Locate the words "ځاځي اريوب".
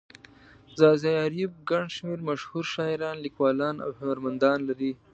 0.77-1.53